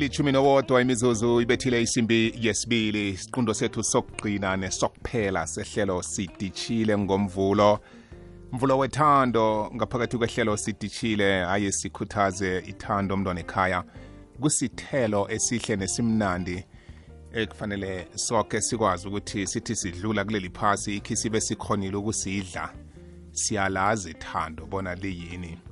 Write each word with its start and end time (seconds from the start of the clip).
ilithumi 0.00 0.32
nowodwa 0.32 0.82
imizuzu 0.82 1.40
ibethile 1.40 1.82
isimbi 1.82 2.34
yesibili. 2.40 3.08
Isiqundo 3.10 3.54
sethu 3.54 3.82
sokugcina 3.82 4.56
nesokuphela 4.56 5.46
sehlelo 5.46 6.02
sidishile 6.02 6.98
ngomvulo. 6.98 7.80
Mvulo 8.52 8.78
wethando 8.78 9.70
ngaphakathi 9.74 10.18
kwehlelo 10.18 10.56
sidishile 10.56 11.44
hayi 11.44 11.72
sikhuthaze 11.72 12.58
ithando 12.58 13.16
mntwana 13.16 13.40
ekhaya. 13.40 13.84
Kusithelo 14.40 15.30
esihle 15.30 15.76
nesimnandi 15.76 16.64
ekufanele 17.32 18.08
sonke 18.14 18.60
sikwazi 18.60 19.08
ukuthi 19.08 19.46
sithi 19.46 19.76
sidlula 19.76 20.24
kuleli 20.24 20.50
phasi 20.50 20.96
ikhi 20.96 21.16
sibe 21.16 21.40
sikhonile 21.40 21.96
ukusidla. 21.96 22.74
Siyalazi 23.32 24.10
ithando 24.10 24.66
bona 24.66 24.94
liyini. 24.94 25.69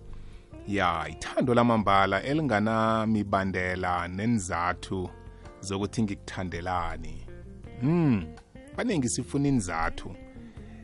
Ya 0.68 1.06
ithando 1.08 1.54
lamambala 1.54 2.22
elinganamibandela 2.22 4.08
nenzathu 4.08 5.10
zokuthi 5.60 6.02
ngikuthandelani. 6.02 7.26
Hmm 7.80 8.24
baningi 8.78 9.08
sifuna 9.08 9.48
inzathu. 9.48 10.16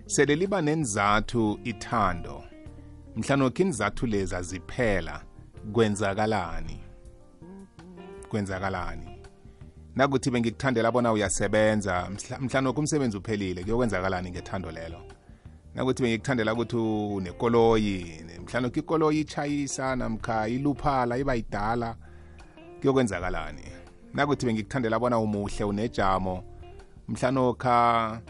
Sele 0.06 0.36
liba 0.36 0.62
nenzathu 0.62 1.60
ithando. 1.64 2.44
Mhlanokho 3.16 3.62
inzathu 3.62 4.06
lezi 4.06 4.34
aziphela 4.36 5.22
kwenzakalani? 5.72 6.80
Kwenzakalani? 8.28 9.18
Nakuthi 9.94 10.30
bengikuthandela 10.30 10.92
bona 10.92 11.12
uyasebenza 11.12 12.10
mhlanokho 12.40 12.80
umsebenzi 12.80 13.16
uphelile 13.16 13.62
kuyokwenzakalani 13.62 14.30
ngethando 14.30 14.70
lelo? 14.70 15.00
Nakuthi 15.74 16.02
bengikuthandela 16.02 16.52
ukuthi 16.52 16.76
unekoloyi 16.76 18.24
mhlanokho 18.42 18.78
ikoloyi 18.80 19.20
ichayisa 19.20 19.96
namkha 19.96 20.48
iluphala 20.48 21.18
iba 21.18 21.34
yidala 21.34 21.96
kuyokwenzakalani? 22.80 23.62
Nakuthi 24.12 24.46
bengikuthandela 24.46 24.98
bona 24.98 25.18
umuhle 25.18 25.64
unejamo 25.64 26.44
mhlanokha 27.08 28.20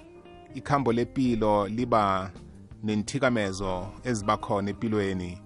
ikhambo 0.55 0.93
lepilo 0.93 1.69
liba 1.69 2.31
nenthikamezo 2.83 3.89
eziba 4.05 4.37
khona 4.37 4.71
empilweni 4.71 5.43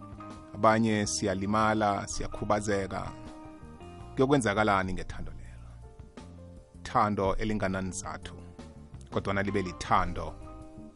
abanye 0.55 1.07
siyalimala 1.07 2.07
siyakhubazeka 2.07 3.13
kuyokwenzakalani 4.15 4.93
ngethando 4.93 5.33
lelo? 5.33 5.71
Thando 6.83 7.37
elingananizathu 7.37 8.35
kodwana 9.11 9.43
libe 9.43 9.63
lithando 9.63 10.35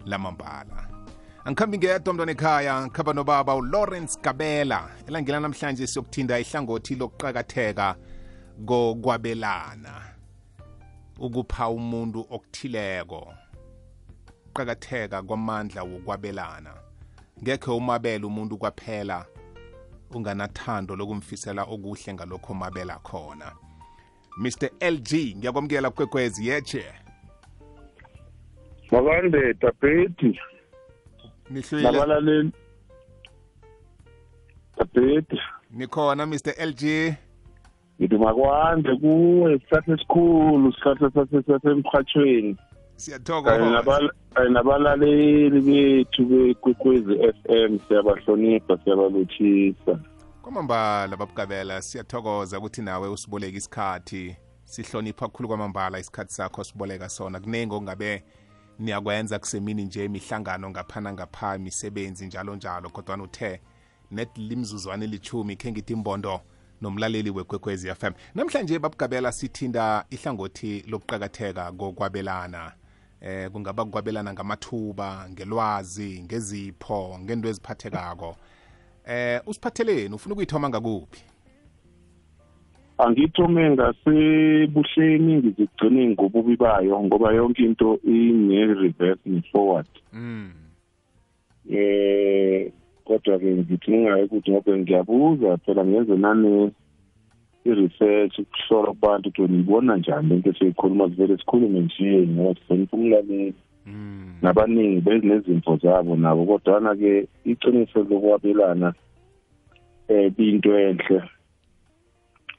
lamambala. 0.07 0.92
Angikhambi 1.45 1.79
ngedwa 1.79 2.15
mntwana 2.15 2.33
ekhaya. 2.33 2.87
Ngikhamba 2.87 3.13
nobaba 3.13 3.55
ulawrence 3.55 4.19
gabela 4.23 4.89
elangela 5.09 5.41
namhlanje 5.41 5.87
siyokuthinda 5.87 6.41
ihlangothi 6.41 6.95
lokuqakatheka 6.95 7.97
kokwabelana 8.67 9.95
ukupha 11.19 11.69
umuntu 11.69 12.27
okuthileko 12.31 13.35
ukuqakatheka 14.47 15.23
kwamandla 15.23 15.83
wokwabelana. 15.83 16.75
Ngekhe 17.43 17.71
umabele 17.71 18.25
umuntu 18.27 18.59
kwaphela 18.59 19.27
unganathando 20.15 20.97
lokumfisela 20.97 21.63
okuhle 21.65 22.15
ngalokho 22.15 22.55
mabela 22.55 22.99
khona. 23.03 23.53
Mr 24.39 24.71
lg 24.81 25.37
ngiyakwamukela 25.37 25.91
kwekwezi 25.91 26.47
yeche 26.49 26.85
makande 28.91 29.55
tapeti 29.55 30.41
nihlwile 31.53 32.51
tapeti 34.77 35.39
nikhona 35.71 36.27
mr 36.27 36.55
lg 36.67 36.83
ngithi 38.01 38.19
makwande 38.19 38.97
kuwe 38.97 39.55
isihlahla 39.55 39.95
esikhulu 39.95 40.69
isihlahla 40.69 41.09
sase- 41.11 41.43
sasemrhatshweni 41.47 42.57
kanye 43.45 44.51
nabalaleli 44.51 45.61
bethu 45.61 46.25
bekwekwezi 46.25 47.15
f 47.23 47.37
m 47.49 47.79
siyabahlonipha 47.89 48.79
siyabalotshisa 48.85 49.99
kwamambala 50.43 51.17
babugabela 51.17 51.83
siyathokoza 51.83 52.59
ukuthi 52.59 52.83
nawe 52.83 53.09
usiboleka 53.09 53.57
isikhathi. 53.59 54.37
Sihlonipha 54.65 55.27
kakhulu 55.27 55.49
kwamambala 55.49 55.99
isikhathi 55.99 56.33
sakho 56.35 56.65
siboleka 56.65 57.09
sona. 57.09 57.41
Kuningi 57.41 57.75
okungabe 57.75 58.23
niyakwenza 58.83 59.39
kusemini 59.39 59.85
nje 59.85 60.05
imihlangano 60.05 60.71
ngaphana 60.71 61.13
ngapha 61.13 61.57
imisebenzi 61.57 62.27
njalo 62.27 62.57
njalo 62.57 62.91
kodwana 62.91 63.23
uthe 63.23 63.61
net 64.11 64.39
limzuzwana 64.39 65.05
elithumi 65.05 65.57
khe 65.57 65.73
ngithi 65.73 65.93
imbondo 65.93 66.41
nomlaleli 66.81 67.31
wekwekwezi 67.31 67.95
FM 67.95 68.13
namhlanje 68.35 68.79
babugabela 68.79 69.33
sithinda 69.33 70.05
ihlangothi 70.11 70.85
lokuqakatheka 70.89 71.73
kokwabelana. 71.73 72.73
Eh 73.21 73.51
kungaba 73.51 73.85
kwabelana 73.85 74.33
ngamathuba 74.33 75.29
ngelwazi 75.31 76.23
ngezipho 76.23 77.19
ngento 77.21 77.49
eziphathekako. 77.49 78.37
Eh 79.07 79.41
usiphatheleni 79.47 80.15
ufuna 80.15 80.33
ukuyithoma 80.33 80.69
ngakuphi? 80.69 81.32
Angithome 82.99 83.71
ngasebuhleni 83.71 85.35
ngizigcine 85.37 86.09
ngobubi 86.09 86.57
bayo 86.57 87.03
ngoba 87.03 87.33
yonke 87.33 87.63
into 87.65 87.99
ine-reverse 88.05 89.21
ne-forward 89.27 89.87
mm. 90.13 90.51
Eh 91.71 92.73
kodwa 93.05 93.39
ke 93.39 93.47
ngithi 93.57 93.91
ngingaye 93.91 94.25
ukuthi 94.25 94.51
ngobe 94.51 94.79
ngiyabuza 94.79 95.57
phela 95.57 95.85
ngenze 95.85 96.17
nane 96.17 96.71
i-research 97.65 98.39
ukuhlola 98.39 98.89
kubantu 98.93 99.29
ukuthi 99.29 99.53
nibona 99.53 99.97
njani 99.97 100.29
lento 100.29 100.51
esiyikhuluma 100.51 101.09
sivele 101.09 101.37
sikhulume 101.37 101.81
nje 101.81 102.27
ngoba 102.27 102.55
sihlonipha 102.55 102.97
umlaleli 102.97 103.55
mm. 103.87 104.23
Nabaningi 104.43 105.01
bezinezimvo 105.01 105.77
zabo 105.77 106.17
nabo 106.17 106.45
kodwana-ke 106.45 107.29
iqiniso 107.45 107.99
lokwabelana 108.11 108.95
um 110.09 110.31
kuyinto 110.35 110.79
enhle. 110.79 111.23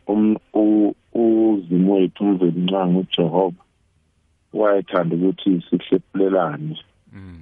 Um- 0.07 0.37
u- 0.53 0.95
uzimu 1.13 1.93
wethu 1.93 2.23
umveli 2.23 2.61
ncango 2.61 2.99
ujehova 2.99 3.63
wayethanda 4.53 5.15
ukuthi 5.15 5.61
sihlephulelane 5.69 6.77
mm. 7.13 7.39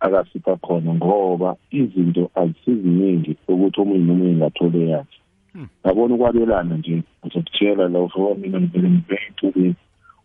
Akasipha 0.00 0.56
khona 0.56 0.94
ngoba 0.94 1.56
izinto 1.70 2.30
azisiziningi 2.34 3.36
ukuthi 3.48 3.80
omunye 3.80 4.04
nomunye 4.04 4.34
ngathole 4.36 4.88
yakhe 4.88 5.18
Hmm. 5.52 5.68
yabona 5.84 6.14
ukwabelana 6.14 6.76
nje 6.76 7.02
ngizokutshela 7.24 7.88
la 7.88 8.00
ufika 8.00 8.34
mina 8.34 8.60
ngivele 8.60 8.88
ngibeyithukile 8.90 9.74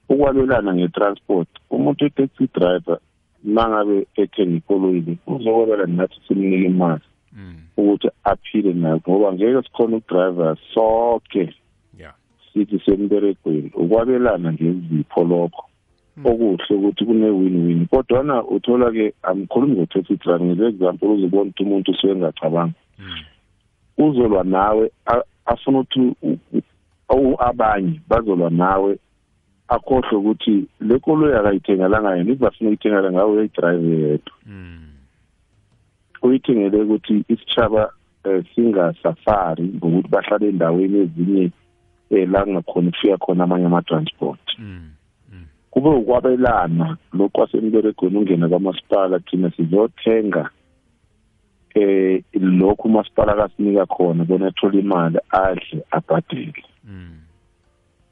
ukwabelana 0.10 0.74
nge-transport 0.76 1.48
umuntu 1.70 2.06
i-taxi 2.06 2.48
driver 2.54 3.00
mangabe 3.44 4.08
ethenga 4.16 4.56
ikoloyile 4.58 5.18
uzokwabelana 5.28 5.94
nathi 5.94 6.20
simnike 6.28 6.66
imali 6.66 7.02
mm 7.34 7.56
ukuthi 7.78 8.10
aphile 8.24 8.74
nayo 8.74 8.98
ngoba 8.98 9.34
ngeke 9.34 9.62
sikhona 9.64 9.98
ukudriver 9.98 10.58
sonke. 10.74 11.54
Sithi 12.54 12.80
semberegweni 12.86 13.72
ukwabelana 13.76 14.54
ngezipho 14.54 15.24
lokho. 15.24 15.64
Hmm. 16.16 16.26
okuhle 16.26 16.76
ukuthi 16.76 17.06
kune-win-win 17.06 17.88
kodwana 17.88 18.44
uthola-ke 18.46 19.14
amkhulumi 19.24 19.74
ngo-taxi 19.74 20.16
driver 20.16 20.46
ngeze-example 20.46 21.10
uzibona 21.10 21.50
ukuthi 21.50 21.64
umuntu 21.64 21.92
usuke 21.92 22.16
ngacabangi 22.16 22.74
mm 23.00 23.24
uzolwa 23.98 24.44
nawe 24.44 24.92
a- 25.06 25.26
afuna 25.46 25.80
ukuthi 25.80 26.00
u- 26.22 26.40
u- 26.54 26.62
u- 27.10 27.42
abanye 27.42 28.02
bazolwa 28.10 28.50
nawe 28.50 28.98
akhohlwe 29.68 30.16
ukuthi 30.18 30.68
le 30.82 31.00
koloyi 31.00 31.36
akayithengelanga 31.36 32.16
yena 32.16 32.32
izafuna 32.32 32.70
uyithengela 32.70 33.12
ngawe 33.12 33.32
uyayidrayive 33.32 33.98
yedwa. 34.02 34.34
Mm 34.46 34.94
uyithengele 36.24 36.78
ukuthi 36.82 37.26
isitshaba 37.28 37.92
um 38.26 38.44
singasafari 38.56 39.64
ngokuthi 39.64 40.08
bahlale 40.08 40.50
endaweni 40.50 40.98
ezinye 41.00 41.52
um 42.14 42.32
la 42.32 42.44
kungakhona 42.44 42.88
ukufika 42.90 43.18
khona 43.18 43.44
amanye 43.44 43.66
ama-transport. 43.66 44.60
Mm 44.60 44.90
mm. 45.34 45.46
Kube 45.72 45.90
ukwabelana 45.90 46.98
lokhu 47.14 47.30
kwasemberegweni 47.30 48.18
ungena 48.18 48.50
kwamasipala 48.50 49.20
thina 49.20 49.52
sizothenga 49.52 50.50
eh 51.76 52.24
lokhu 52.34 52.88
umasipala 52.88 53.34
akasinika 53.34 53.86
khona 53.86 54.24
bona 54.26 54.48
athole 54.48 54.80
imali 54.80 55.20
adle 55.30 55.84
abhadele. 55.92 56.64
Mm. 56.84 57.20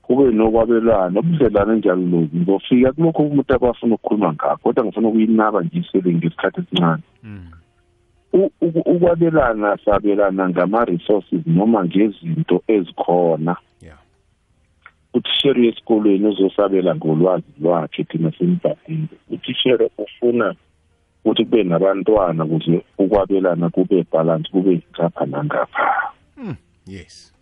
Kube 0.01 0.31
nokwabelana 0.31 1.19
ubudlelwane 1.19 1.75
njalo 1.75 2.01
lobu 2.01 2.38
ngizofika 2.38 2.92
kulokho 2.92 3.24
umuntu 3.24 3.53
abafuna 3.53 3.95
ukukhuluma 3.95 4.33
ngakho 4.33 4.57
kodwa 4.57 4.86
ngifuna 4.86 5.07
ukuyinaba 5.07 5.62
nje 5.62 5.80
isele 5.80 6.13
ngesikhathi 6.13 6.62
esincane. 6.62 7.03
Mm. 7.24 7.51
Ukwabelana 8.62 9.77
sabelana 9.86 10.50
ngama-resources 10.50 11.42
noma 11.45 11.86
ngezinto 11.86 12.63
ezikhona. 12.68 13.56
yeah 13.56 13.71
uthishere 15.13 15.68
esikolweni 15.68 16.28
uzosabela 16.28 16.96
ngolwazi 16.96 17.52
lwakhe 17.62 18.04
thina 18.04 18.31
simbhalile 18.31 19.08
uthishere 19.30 19.90
ufuna 19.98 20.56
ukuthi 21.25 21.46
kube 21.46 21.63
nabantwana 21.63 22.46
ukuze 22.46 22.81
ukwabelana 22.98 23.69
kube 23.69 24.06
balance 24.12 24.50
kube 24.52 24.81
ngapha 24.92 25.25
nangapha. 25.25 26.12
Mm 26.38 26.56
yes. 26.88 27.34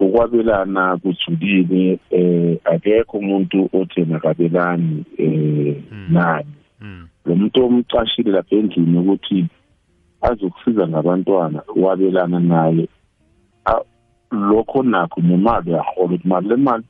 Ukwabelana 0.00 0.96
kujulile 0.96 1.98
eh 2.10 2.58
akekho 2.64 3.18
umuntu 3.18 3.70
othi 3.72 4.00
nakabelani 4.00 5.04
eh 5.18 5.76
nani. 6.10 6.54
Mm. 6.80 7.08
lo 7.26 7.34
muntu 7.36 7.64
omcashile 7.64 8.30
lapha 8.30 8.56
endlini 8.56 8.98
ukuthi 8.98 9.46
azokusiza 10.20 10.88
ngabantwana 10.88 11.62
wabelana 11.76 12.40
naye 12.40 12.88
lokho 14.30 14.82
nakho 14.82 15.20
nemali 15.20 15.70
yahola 15.72 16.04
ukuthi 16.04 16.28
mali 16.28 16.48
le 16.48 16.56
mali 16.56 16.84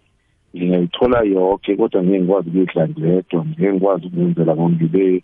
ngingayithola 0.56 1.22
yonke 1.22 1.76
kodwa 1.76 2.02
ngeke 2.02 2.20
ngikwazi 2.20 2.48
ukuyidla 2.50 2.88
ngedwa 2.88 3.44
ngeke 3.46 3.72
ngikwazi 3.72 4.06
ukuzenzela 4.06 4.54
ngongibe 4.54 5.22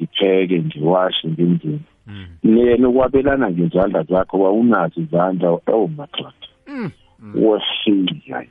ngipheke 0.00 0.58
ngiwashe 0.62 1.28
ngenzeni 1.28 1.80
Mm. 2.06 2.26
yena 2.58 2.88
ukwabelana 2.88 3.50
ngezandla 3.50 4.02
zakho 4.02 4.38
wawunazo 4.40 5.00
izandla 5.00 5.50
oh 5.50 5.88
my 5.88 6.06
god 6.16 6.34
Mm. 6.66 6.90
washaya 7.44 8.44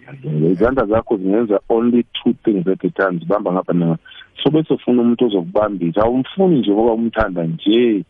izandla 0.52 0.86
zakho 0.86 1.18
zingenza 1.18 1.60
only 1.70 2.04
two 2.14 2.34
things 2.44 2.68
at 2.68 2.84
a 2.86 2.90
time 2.90 3.20
zibamba 3.20 3.52
ngapha 3.54 3.74
na 3.74 3.98
so 4.44 4.50
bese 4.50 4.74
ufuna 4.74 5.02
umuntu 5.02 5.26
ozokubambisa 5.26 6.02
awumfuni 6.02 6.60
nje 6.60 6.72
ngoba 6.72 6.94
umthanda 6.94 7.44
nje 7.44 8.04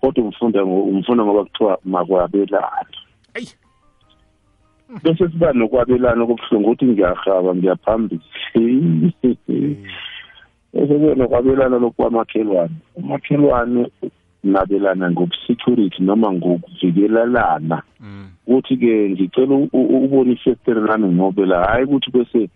kodwa 0.00 0.24
umfunda 0.24 0.60
ngo- 0.64 0.82
umfuna 0.82 1.24
ngoba 1.24 1.44
kuthiwa 1.44 1.78
makwabelana 1.84 2.86
Ayi. 3.34 3.48
Bese 5.02 5.28
siba 5.30 5.52
nokwabelana 5.52 6.22
okubuhlungu 6.22 6.70
ukuthi 6.70 6.84
ngiyahaba 6.86 7.54
ngiyaphambili. 7.54 8.20
Bese 10.72 10.94
kube 10.94 11.14
nokwabelana 11.14 11.78
lokwamakhelwane 11.78 12.76
umakhelwane 12.96 13.90
nabelana 14.44 15.10
ngobusecurity 15.10 16.02
noma 16.02 16.32
ngokuvikelelana. 16.32 17.82
Mm. 18.00 18.28
ukuthi-ke 18.46 19.10
ngicela 19.10 19.54
ubone 19.72 20.32
ifesteri 20.32 20.80
lami 20.80 21.08
ngobela 21.08 21.64
hhayi 21.64 21.84
ukuthi 21.84 22.10
bese 22.10 22.48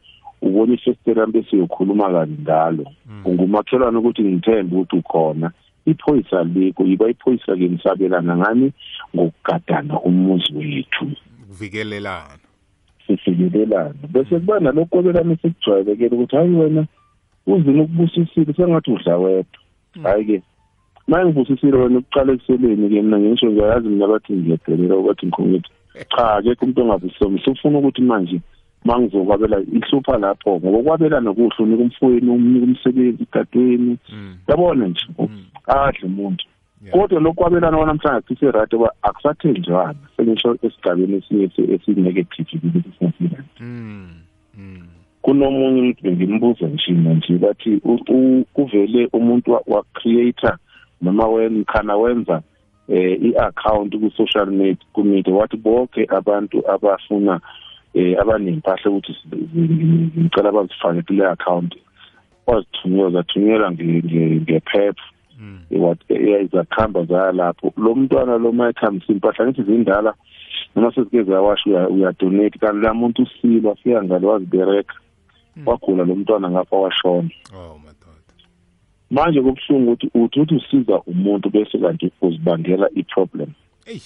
ubone 0.42 0.74
ifesteri 0.74 1.20
lami 1.20 1.32
bese 1.32 1.56
uyokhuluma 1.56 2.12
kabi 2.12 2.36
ngalo 2.42 2.84
ungumakhelwane 3.24 3.98
ukuthi 3.98 4.22
ngithembe 4.22 4.76
ukuthi 4.76 4.96
ukhona. 4.96 5.50
Iphoyisa 5.86 6.44
likho 6.44 6.84
yiba 6.84 7.10
iphoyisa-ke 7.10 7.68
nisabelana 7.68 8.36
ngani? 8.36 8.72
Ngokugadana 9.14 10.00
umuzi 10.00 10.52
wethu 10.54 11.06
kuvikelelana 11.50 12.38
sifikelelana 13.06 13.94
bese 14.12 14.38
kuba 14.38 14.60
nalokhu 14.60 14.88
kwabelana 14.88 15.32
esikujwayelekele 15.32 16.16
ukuthi 16.16 16.36
hayi 16.36 16.54
wena 16.54 16.86
uzini 17.46 17.80
ukubusisile? 17.80 18.54
Sengathi 18.54 18.90
udla 18.90 19.16
wedwa. 19.16 19.60
Hhayi-ke 20.02 20.42
ma 21.08 21.24
ngibusisile 21.24 21.76
wena 21.76 21.98
ukuqala 21.98 22.32
ekuseleni-ke 22.32 23.02
mina 23.02 23.18
ngisho 23.18 23.50
ngiyayazi 23.50 23.88
mina 23.88 24.06
bathi 24.06 24.32
ngiyadelela 24.32 25.02
bathi 25.02 25.26
ngikhongithi 25.26 25.70
cha 26.12 26.34
akekho 26.34 26.64
umuntu 26.64 26.82
ongabusisoma 26.82 27.38
sifuna 27.44 27.78
ukuthi 27.78 28.02
manje 28.02 28.40
ma 28.84 28.98
ngizokwabela 28.98 29.60
ihlupha 29.60 30.18
lapho 30.18 30.50
ngoba 30.56 30.78
ukwabelana 30.78 31.34
kuhle 31.34 31.58
unika 31.58 31.82
umfowenu 31.82 32.34
umnika 32.34 32.66
umsebenzi 32.66 33.22
igadweni 33.22 33.98
Mm. 34.12 34.36
yabona 34.48 34.86
nje 34.86 35.06
adle 35.66 36.06
umuntu. 36.06 36.44
Yeah. 36.44 36.49
Kodwa 36.90 37.20
lokhu 37.20 37.34
kwabelana 37.36 37.76
kwanamhlanje 37.76 38.20
kuthi 38.26 38.50
right 38.50 38.74
ngoba 38.74 38.92
akusathenjwana 39.02 39.94
sengisho 40.16 40.56
esigabeni 40.62 41.16
esinye 41.16 41.44
esi- 41.46 41.72
esi-negative 41.74 42.48
ukuthi 42.56 42.90
singasilani 42.98 43.48
Mm. 43.60 44.08
Mm. 44.58 44.86
kunomunye 45.22 45.80
umuntu 45.80 46.02
bengimbuza 46.02 46.66
nje 46.66 46.92
manje 46.92 47.38
bathi 47.38 47.80
u- 47.84 48.04
u- 48.08 48.44
kuvele 48.54 49.08
umuntu 49.12 49.52
wa- 49.52 49.62
wa-creator 49.66 50.56
noma 51.02 51.26
wenkhana 51.28 51.96
wenza 51.96 52.42
eh 52.88 53.22
i-account 53.22 53.96
ku-social 53.96 54.46
media 54.46 54.86
kumedia 54.92 55.34
wathi 55.34 55.56
bonke 55.56 56.06
abantu 56.08 56.64
abafuna 56.70 57.40
eh 57.94 58.16
abanempahla 58.20 58.90
ukuthi 58.90 59.12
zi- 59.12 59.48
zi- 59.54 60.20
ngicela 60.20 60.52
bazifake 60.52 61.02
kule 61.02 61.26
account 61.26 61.74
wazithunyelwa 62.46 63.10
zathunyelwa 63.10 63.70
nge- 63.70 64.02
nge- 64.02 64.40
ngephepha 64.40 65.02
Mm. 65.04 65.19
Izakhamba 66.44 67.04
zaya 67.04 67.32
lapho 67.32 67.72
lo 67.76 67.94
mntwana 67.94 68.38
lo 68.38 68.52
mayikhambisa 68.52 69.12
impahla 69.12 69.46
ngithi 69.46 69.62
zindala 69.62 70.14
noma 70.76 70.92
sezike 70.94 71.22
zayawasha 71.22 71.70
uya- 71.70 71.88
uyadonate 71.88 72.58
kanti 72.58 72.82
la 72.86 72.94
muntu 72.94 73.22
usilwa 73.22 73.72
afika 73.72 74.02
ngalo 74.04 74.28
wazibereka 74.28 74.94
wagula 75.66 76.04
lo 76.04 76.14
mntwana 76.14 76.50
ngapha 76.50 76.76
washona 76.76 77.30
Oh 77.54 77.78
madoda. 77.78 78.34
manje 79.10 79.40
kubuhlungu 79.42 79.92
ukuthi 79.92 80.10
uthi 80.14 80.40
uthi 80.40 80.54
usiza 80.54 81.00
umuntu 81.06 81.50
bese 81.50 81.78
kanti 81.78 82.10
uzibangela 82.20 82.88
i-problem 82.94 83.48
Ey. 83.86 84.00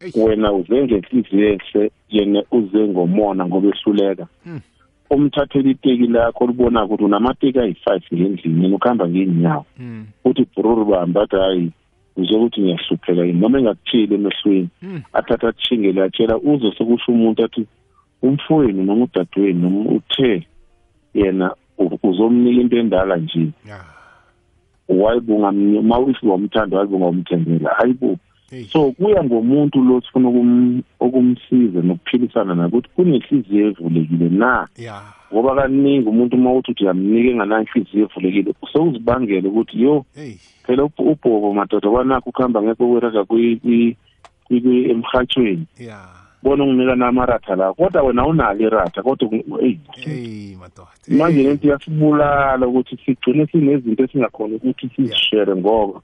Ey. 0.00 0.12
wena 0.24 0.52
uze 0.52 0.82
ngenhliziyo 0.84 1.48
enhle 1.52 1.90
yena 2.08 2.42
uze 2.52 2.88
ngomona 2.88 3.46
ngoba 3.46 3.68
ehluleka 3.68 4.26
Mm. 4.46 4.60
Umthathela 5.10 5.70
iteki 5.70 6.06
lakho 6.06 6.46
libona 6.46 6.84
ukuthi 6.84 7.04
unamateki 7.04 7.58
ayi-five 7.58 8.02
ngendlini 8.14 8.62
yena 8.62 8.76
ukuhamba 8.76 9.08
ngey'nyawo 9.08 9.64
Mm. 9.78 10.06
uthi 10.24 10.46
bruru 10.56 10.84
bambi 10.84 11.18
athi 11.18 11.36
hayi 11.36 11.70
uze 12.16 12.34
ukuthi 12.36 12.60
ngiyahlupheka 12.60 13.22
yini 13.24 13.40
noma 13.40 13.58
engakuthile 13.58 14.14
emehlweni 14.14 14.68
Mm. 14.82 15.02
athatha 15.12 15.48
atshingele 15.48 16.02
atshela 16.02 16.38
uze 16.38 16.72
sekusho 16.78 17.12
umuntu 17.12 17.44
athi 17.44 17.66
umfowenu 18.22 18.82
noma 18.84 19.04
udadewenu 19.04 19.60
noma 19.70 19.90
uthe 19.90 20.46
yena 21.14 21.54
u- 21.78 21.98
uzomnika 22.02 22.60
into 22.60 22.76
endala 22.76 23.16
nje 23.16 23.48
Yeah. 23.66 23.84
wayibunga 24.88 25.52
ma 25.82 25.98
uthi 25.98 26.26
wamthanda 26.26 26.76
wayibunga 26.76 27.06
umthembela 27.06 27.70
hayibo 27.78 28.06
Ey. 28.06 28.16
So 28.72 28.92
kuya 28.92 29.24
ngomuntu 29.24 29.78
lo 29.84 30.00
sifuna 30.00 30.28
ukum- 30.28 30.82
ukumsiza 31.00 31.80
nokuphilisana 31.82 32.54
naye 32.54 32.68
ukuthi 32.68 32.88
kunenhliziyo 32.96 33.66
evulekile 33.66 34.28
na 34.28 34.68
Yeah. 34.78 35.02
ngoba 35.32 35.54
kaningi 35.54 36.08
umuntu 36.08 36.36
uma 36.36 36.52
uthi 36.52 36.70
uthi 36.70 36.84
uyamnika 36.84 37.30
engananhliziyo 37.30 38.04
evulekile 38.10 38.54
sewuzibangele 38.72 39.48
ukuthi 39.48 39.82
yo 39.82 40.04
Ey. 40.16 40.34
phela 40.66 40.82
ubh- 40.82 41.06
ubhobo 41.12 41.54
madoda 41.54 41.90
kwanakho 41.90 42.30
ukuhamba 42.30 42.62
ngekho 42.62 42.88
kweraga 42.88 43.24
emhathweni 44.90 45.66
Yeah. 45.78 46.08
bona 46.42 46.64
unginika 46.64 46.96
namaratha 46.96 47.56
la 47.56 47.72
kodwa 47.72 48.02
wena 48.02 48.22
awunalo 48.22 48.60
iratha 48.66 49.02
kodwa 49.02 49.28
ku- 49.28 49.58
eyi 49.62 49.78
Ey 50.06 50.56
madoda. 50.56 50.90
manje 51.08 51.40
Ey. 51.40 51.46
lento 51.46 51.66
iyasibulala 51.68 52.66
ukuthi 52.66 52.96
sigcine 53.06 53.46
sinezinto 53.46 54.04
esingakhona 54.04 54.56
ukuthi 54.56 54.88
sizishere 54.96 55.54
ngoba 55.56 56.00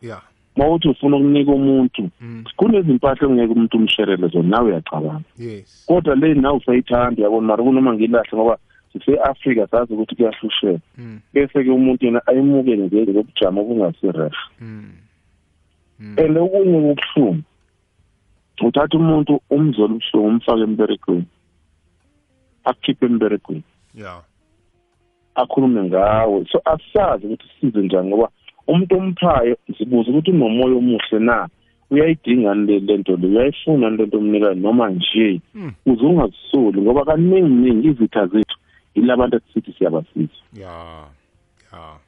Yeah. 0.56 0.69
ma 0.69 0.75
uthi 0.75 0.88
ufuna 0.88 1.17
ukunika 1.17 1.53
umuntu 1.53 2.11
Mm. 2.20 2.44
kunezimpahla 2.56 3.29
ongeke 3.29 3.53
umuntu 3.53 3.76
umsherele 3.76 4.29
zona 4.29 4.49
nawe 4.49 4.70
uyacabanga 4.70 5.20
Yes. 5.38 5.85
kodwa 5.87 6.14
le 6.14 6.35
nawe 6.35 6.56
usayithanda 6.56 7.21
uyabona 7.23 7.47
mara 7.47 7.62
kunoma 7.64 7.95
ngilahle 7.95 8.33
ngoba 8.35 8.59
sise-afrika 8.92 9.66
sazi 9.66 9.92
ukuthi 9.95 10.14
kuyahlusheka 10.16 10.81
Mm. 10.99 11.21
bese-ke 11.35 11.71
umuntu 11.71 12.04
yena 12.07 12.21
ayimukele 12.26 12.87
nje 12.87 13.07
ngobujamo 13.12 13.61
obungasirehe 13.61 14.31
Mm. 14.61 14.92
Mm. 16.00 16.16
and 16.19 16.38
okunye 16.38 16.78
kubuhlungu 16.81 17.42
uthatha 18.64 18.97
umuntu 18.99 19.40
umzolo 19.50 19.95
ubuhlungu 19.95 20.28
umfake 20.28 20.62
emberegweni 20.62 21.26
akukhiphe 22.64 23.07
emberegweni 23.07 23.62
Yeah. 23.95 24.23
akhulume 25.35 25.83
ngawe 25.85 26.45
so 26.52 26.61
asazi 26.64 27.26
ukuthi 27.26 27.47
size 27.61 27.78
njani 27.81 28.09
ngoba 28.09 28.28
umuntu 28.66 28.96
omphayo 28.96 29.56
sibuza 29.78 30.11
ukuthi 30.11 30.30
unomoya 30.30 30.76
omuhle 30.76 31.18
na? 31.18 31.49
Uyayidingani 31.90 32.66
le 32.66 32.78
lento 32.78 33.16
le 33.16 33.26
uyayifuna 33.28 33.90
lento 33.90 34.18
omnikayo 34.18 34.54
noma 34.54 34.90
nje? 34.90 35.40
Mm. 35.54 35.73
uze 35.87 36.04
ungazisoli 36.06 36.82
ngoba 36.82 37.04
kaningi 37.04 37.49
ningi 37.49 37.88
izitha 37.88 38.26
zethu 38.26 38.56
yilabantu 38.94 39.37
esithi 39.37 39.73
siyabasiza. 39.73 40.40
Ya 40.54 41.04
ya 41.73 41.99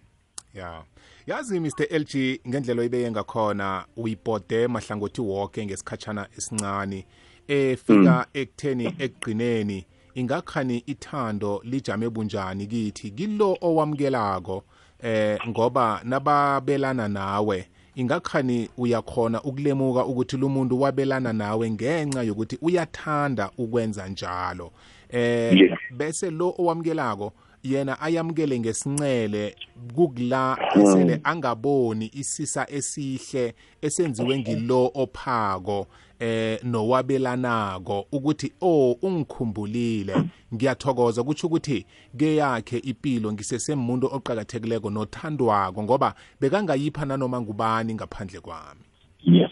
ya. 0.55 0.83
Yazi 1.27 1.61
Mr 1.61 1.87
LG 2.01 2.41
ngendlela 2.49 2.81
oyibeke 2.81 3.11
ngakhona 3.11 3.85
uyibhode 3.97 4.69
mahlangothi 4.69 5.21
wonke 5.21 5.67
ngesikhatshana 5.67 6.27
esincane 6.37 7.05
efika 7.49 8.27
ekutheni 8.35 8.87
ekugqineni 8.99 9.85
ingakhani 10.15 10.83
ithando 10.87 11.61
lijame 11.65 12.11
bunjani 12.11 12.67
kithi? 12.67 13.11
Kilo 13.11 13.59
owamukelako 13.61 14.65
eh 15.03 15.39
ngoba 15.49 16.01
nababelana 16.05 17.09
nawe 17.09 17.69
ingakhani 17.95 18.69
uyakhona 18.79 19.43
ukulemuka 19.43 20.05
ukuthi 20.05 20.37
lumuntu 20.37 20.81
wabelana 20.81 21.33
nawe 21.33 21.71
ngenxa 21.71 22.23
yokuthi 22.23 22.59
uyathanda 22.63 23.51
ukwenza 23.59 24.09
njalo. 24.09 24.73
Eh 25.11 25.79
bese 25.91 26.31
lo 26.31 26.55
owamukelako 26.59 27.33
yena 27.73 28.01
ayamukele 28.01 28.61
ngesincele 28.61 29.55
kukula 29.95 30.59
esele 30.77 31.21
angaboni 31.25 32.11
isisa 32.15 32.67
esihle 32.71 33.55
esenziwe 33.83 34.39
ngilo 34.39 34.91
ophako 34.95 35.87
eh 36.21 36.59
nowabelanako 36.65 38.07
ukuthi 38.13 38.53
oh 38.61 38.97
ungikhumbulile 39.03 40.15
ngiyathokoza. 40.55 41.25
Kutsho 41.25 41.47
ukuthi 41.47 41.87
ke 42.17 42.37
yakhe 42.37 42.79
impilo 42.79 43.33
ngisesemuntu 43.33 44.07
oqhakathekileko 44.07 44.91
nothandwako 44.91 45.83
ngoba 45.83 46.15
bekangayipha 46.41 47.05
nanoma 47.07 47.41
ngubani 47.41 47.95
ngaphandle 47.95 48.41
kwami. 48.41 48.81
Yes. 49.21 49.51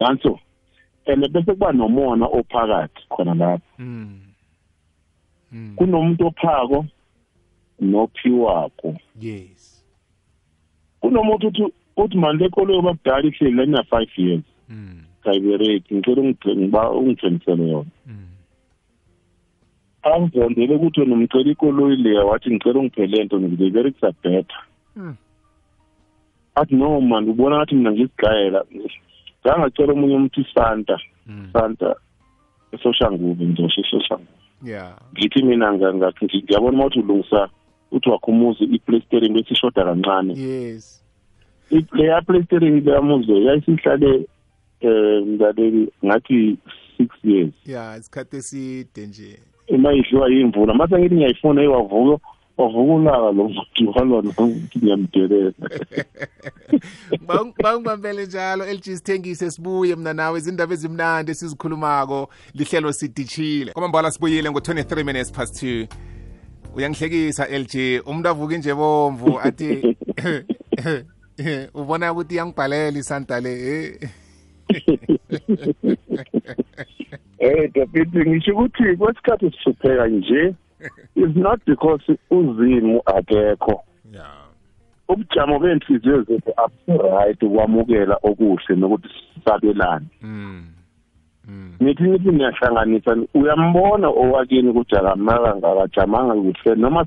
Nanso 0.00 0.38
and 1.06 1.24
bese 1.32 1.52
kuba 1.52 1.72
nomona 1.72 2.26
ophakathi 2.26 3.02
khona 3.08 3.34
lapho. 3.34 3.62
Mm. 3.78 4.20
Mm. 5.52 5.74
kunomuntu 5.76 6.26
ophako 6.26 6.86
nophiwako 7.82 8.96
Yes. 9.20 9.84
kunomuntu 11.00 11.46
uthi 11.48 11.62
uthi 11.96 12.16
manje 12.18 12.44
lekolo 12.44 12.74
yobabudala 12.74 13.28
ihleli 13.28 13.56
la 13.56 13.62
ina 13.64 13.80
5 13.82 14.06
years 14.16 14.44
Mm. 14.68 15.02
kayibereki 15.24 15.94
ngicela 15.94 16.20
ungigcine 16.22 16.56
ngiba 16.56 16.90
ungithengisele 16.90 17.68
yona 17.70 17.90
Mm. 18.06 18.26
angizondele 20.02 20.74
ukuthi 20.74 21.00
wena 21.00 21.14
umcela 21.14 21.50
ikoloyi 21.50 21.96
leya 21.96 22.24
wathi 22.24 22.50
ngicela 22.50 22.78
ungiphe 22.80 23.06
lento 23.06 23.40
ngiyiberekisa 23.40 24.12
better 24.22 24.62
Mm. 24.96 25.14
athi 26.54 26.74
no 26.74 27.00
man 27.00 27.28
ubona 27.28 27.56
ngathi 27.56 27.74
mina 27.74 27.92
ngisigayela 27.92 28.64
ngangacela 29.46 29.92
omunye 29.92 30.14
umuntu 30.16 30.40
isanta 30.40 30.98
Mm. 31.26 31.48
santa 31.52 31.94
esoshanguve 32.72 33.44
ngizosho 33.44 33.80
esoshanguve 33.80 34.38
Yeah. 34.64 34.96
ngithi 35.12 35.42
mina 35.42 35.72
ngiyabona 35.72 36.76
uma 36.76 36.86
uthi 36.86 36.98
ulungisa 37.00 37.48
uthi 37.92 38.10
wakhumuza 38.10 38.64
i-playstering 38.64 39.32
bese 39.34 39.54
ishoda 39.54 39.84
kancane. 39.84 40.34
Yes. 40.34 41.02
I- 41.70 41.86
leya 41.92 42.22
playstering 42.22 42.84
leya 42.84 43.02
muzo 43.02 43.32
yayisihlale 43.32 44.26
um 44.82 45.36
mlaleli 45.36 45.92
ngathi 46.04 46.56
six 46.96 47.08
years. 47.24 47.52
Yeah, 47.66 47.98
isikhathi 47.98 48.36
eside 48.36 49.06
nje. 49.06 49.38
uma 49.68 49.92
idliwa 49.92 50.30
yimvula 50.30 50.74
mase 50.74 50.98
ngithi 50.98 51.14
ngiyayifuna 51.14 51.62
iwavuka 51.62 52.24
wavuka 52.56 52.92
ulaka 52.92 53.18
lo 53.18 53.32
muntu 53.48 53.92
walona 53.96 54.30
ukuthi 54.30 54.78
ngiyamdelela. 54.78 55.52
Bangibambele 57.62 58.26
njalo 58.26 58.64
LG 58.72 58.82
sithengise 58.84 59.50
sibuye 59.50 59.96
mina 59.96 60.12
nawe 60.12 60.38
izindaba 60.38 60.74
ezimnandi 60.74 61.30
esizikhulumako 61.30 62.28
lihlelo 62.54 62.92
sidishile. 62.92 63.72
Kwamambala 63.72 64.10
sibuyile 64.10 64.50
ngo-23 64.50 65.04
minutes 65.04 65.32
past 65.32 65.62
2 65.62 65.86
uyangihlekisa 66.76 67.48
LG 67.48 67.74
umuntu 68.06 68.28
avuka 68.28 68.56
nje 68.56 68.74
bomvu 68.74 69.40
athi 69.40 69.96
ubona 71.80 72.12
ukuthi 72.12 72.34
iyangibhalela 72.34 72.98
isanta 72.98 73.40
le 73.40 73.52
eh. 73.72 74.10
David 77.74 78.12
ngisho 78.28 78.52
ukuthi 78.52 78.96
kwesikhathi 78.96 79.50
sihlupheka 79.50 80.06
nje 80.06 80.54
is 81.16 81.36
not 81.36 81.60
because 81.66 82.04
uzimu 82.30 83.02
akekho 83.06 83.84
yeah 84.12 84.42
ubujamo 85.12 85.58
benhliziyo 85.58 86.22
zethu 86.22 86.52
abu-right 86.56 87.42
ukwamukela 87.42 88.18
okuhle 88.22 88.76
nokuthi 88.76 89.08
sisabelane 89.34 90.06
mm. 90.22 90.64
Mm. 91.48 91.72
nithi 91.80 92.02
nithi 92.02 92.28
niyahlanganisa 92.30 93.16
uyambona 93.34 94.08
owakini 94.08 94.68
ukuthi 94.68 94.96
akamaka 94.96 95.56
ngakajamanga 95.56 96.34
kuhle 96.34 96.74
noma 96.76 97.06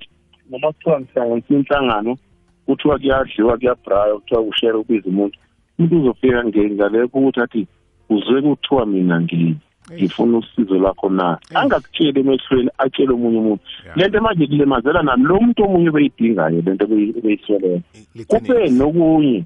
noma 0.51 0.67
kuthiwa 0.71 0.99
ngihlanganisa 1.01 1.53
inhlangano 1.55 2.17
kuthiwa 2.65 2.99
kuyadliwa 2.99 3.57
kuyabraya 3.57 4.13
kuthiwa 4.15 4.43
kushere 4.43 4.73
ubiza 4.77 5.09
umuntu 5.09 5.37
umuntu 5.79 5.99
uzofika 6.01 6.43
ngengaleko 6.45 7.19
ukuthi 7.19 7.39
athi 7.41 7.67
uzwe 8.09 8.41
kuthiwa 8.41 8.85
mina 8.85 9.19
ngi- 9.21 9.55
ngifuna 9.93 10.37
usizo 10.37 10.75
lwakho 10.75 11.09
na 11.09 11.37
angakutsheli 11.53 12.19
emehlweni 12.19 12.69
atshele 12.77 13.13
omunye 13.13 13.37
umuntu 13.37 13.63
Yeah. 13.85 13.97
lento 13.97 14.21
manje 14.21 14.47
kulimazela 14.47 15.03
nalo 15.03 15.39
muntu 15.41 15.63
omunye 15.63 15.91
beyidingayo 15.91 16.61
lento 16.61 16.85
beyi- 16.85 17.21
beyisweleyo 17.23 17.81
kube 18.27 18.53
Liqiniso. 18.53 18.75
nokunye 18.83 19.43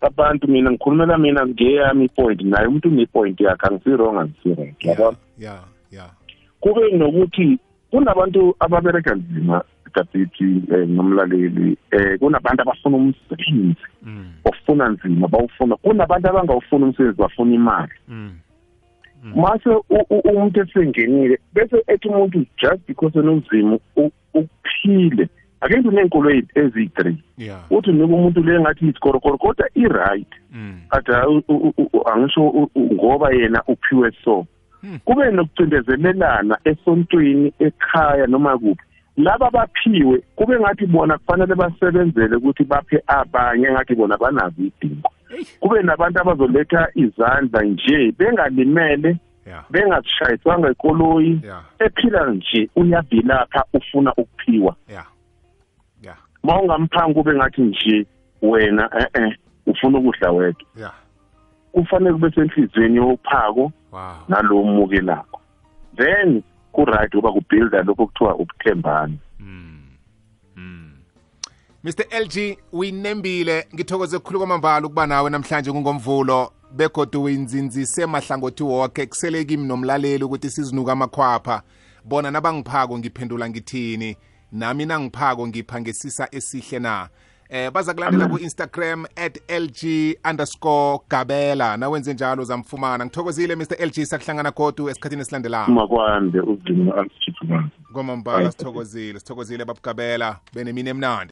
abantu 0.00 0.48
mina 0.48 0.70
ngikhulumela 0.70 1.18
mina 1.18 1.46
ngeyami 1.46 2.04
ipoint 2.04 2.42
naye 2.42 2.66
umuntu 2.66 2.88
unepoint 2.88 3.40
yakhe 3.40 3.66
angisi-wrong 3.66 4.18
angisi-right 4.18 4.84
yeah 4.84 4.98
yabona 4.98 5.16
yeah 5.38 5.64
yeah. 5.92 6.10
Kube 6.60 6.90
nokuthi 6.96 7.58
kunabantu 7.90 8.54
ababereka 8.60 9.14
nzima 9.14 9.64
dabithi 9.94 10.62
eh, 10.74 10.88
nomlaleli 10.88 11.76
eh 11.90 12.18
kunabantu 12.18 12.62
abafuna 12.62 12.96
umsebenzi 12.96 13.76
mm. 14.02 14.32
ofuna 14.44 14.88
nzima 14.88 15.28
bawufuna. 15.28 15.76
Kunabantu 15.76 16.28
abangawufuna 16.28 16.86
umsebenzi 16.86 17.18
bafuna 17.18 17.54
imali. 17.54 17.92
Mm. 18.08 18.32
mase 19.36 19.68
u- 19.68 19.84
u- 20.10 20.28
umuntu 20.30 20.60
esengenile 20.60 21.38
bese 21.54 21.76
ethi 21.86 22.08
umuntu 22.08 22.38
just 22.62 22.86
because 22.86 23.18
enonzima 23.18 23.78
u- 23.96 24.10
uphile 24.34 25.28
akenzi 25.60 25.88
uneenkolo 25.88 26.30
eziyi-three 26.54 27.16
yeah. 27.38 27.60
Uthi 27.72 27.92
nika 27.92 28.04
umuntu 28.04 28.42
le 28.42 28.60
ngathi 28.60 28.86
isikorokoro 28.88 29.38
kodwa 29.38 29.68
i-right. 29.74 30.28
Mm. 30.52 30.80
kade 30.88 31.12
hayi 31.12 31.42
u- 31.48 31.54
u- 31.76 31.88
u- 31.92 32.08
angisho 32.08 32.42
u- 32.48 32.70
u- 32.74 32.94
ngoba 32.94 33.30
yena 33.34 33.62
uphiwe 33.68 34.12
so. 34.24 34.46
Hmm. 34.80 34.98
kube 35.04 35.30
nokucindezelelana 35.30 36.58
esontweni 36.64 37.52
ekhaya 37.58 38.26
noma 38.26 38.58
kuphi. 38.58 38.82
Laba 39.16 39.46
abaphiwe 39.48 40.22
kube 40.36 40.60
ngathi 40.60 40.86
bona 40.86 41.18
kufanele 41.18 41.54
basebenzele 41.54 42.36
ukuthi 42.36 42.64
baphe 42.64 43.02
abanye 43.06 43.70
ngathi 43.70 43.94
bona 43.94 44.16
banazo 44.16 44.62
idingo 44.62 45.10
Eyi. 45.36 45.46
kube 45.60 45.82
nabantu 45.82 46.20
abazoletha 46.20 46.88
izandla 46.94 47.62
nje 47.62 48.12
bengalimele 48.18 49.16
yeah. 49.46 49.64
bengashayiswanga 49.70 50.70
ikoloyi 50.70 51.40
yeah. 51.44 51.62
ephila 51.78 52.26
nje 52.30 52.70
uyavilapha 52.76 53.64
ufuna 53.74 54.12
ukuphiwa. 54.14 54.76
Yeah 56.44 56.56
yeah 56.56 56.68
ma 56.68 56.74
ungamphanga 56.74 57.14
kube 57.14 57.34
ngathi 57.34 57.62
nje 57.62 58.06
wena 58.42 58.90
eh-eh 58.98 59.36
ufuna 59.66 59.98
ukudla 59.98 60.30
wedwa. 60.30 60.64
Yeah 60.76 60.94
kufanele 61.72 62.12
kube 62.12 62.30
senhliziyweni 62.30 62.96
yophako 62.96 63.72
wow. 63.92 64.12
nalo 64.28 64.62
mukelako 64.62 65.40
then 65.96 66.42
ku-right 66.72 67.14
uba 67.14 67.32
kubuilda 67.32 67.82
lokho 67.82 68.06
kuthiwa 68.06 68.34
ukuthembana 68.36 69.14
Mm. 69.40 69.82
Mm. 70.56 70.92
Mr 71.84 72.04
LG 72.22 72.58
uyinembile. 72.72 73.66
Ngithokoze 73.74 74.18
kukhulu 74.18 74.38
kwamambala 74.38 74.86
ukuba 74.86 75.06
nawe 75.06 75.30
namhlanje 75.30 75.72
kungomvulo 75.72 76.52
begodu 76.72 77.22
uyinzinzise 77.22 78.06
mahlangothi 78.06 78.62
wonke 78.62 79.06
kusele 79.06 79.44
kimi 79.44 79.64
nomlaleli 79.64 80.24
ukuthi 80.24 80.50
sizinuka 80.50 80.92
amakhwapha. 80.92 81.62
Bona 82.04 82.30
nabangiphako 82.30 82.98
ngiphendula 82.98 83.48
ngithini. 83.48 84.16
Nami 84.52 84.86
nangiphako 84.86 85.46
ngipha 85.48 85.80
ngesisa 85.80 86.28
esihle 86.32 86.78
na. 86.78 87.08
Eh 87.48 87.70
baza 87.70 87.94
kulandela 87.94 88.28
ku-instagram 88.28 89.06
at 89.16 89.40
lg 89.48 90.14
underscore 90.30 90.98
gabela. 91.10 91.76
Nawenze 91.76 92.14
njalo 92.14 92.44
zamfumana. 92.44 93.04
Ngithokozile 93.06 93.56
mr 93.56 93.86
lg 93.86 94.04
sakuhlangana 94.04 94.50
godu 94.50 94.88
esikhathini 94.88 95.20
esilandelayo 95.20 95.66
umakwande 95.66 96.40
uzimo 96.40 96.92
alisithiphukazi 96.94 97.70
kwamambala 97.92 98.52
sithokozile 98.52 99.18
sithokozile 99.18 99.64
babugabela 99.64 100.38
benemini 100.54 100.90
emnandi. 100.90 101.28